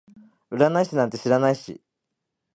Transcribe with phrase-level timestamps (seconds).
[0.49, 1.79] 占い師なんて知らないし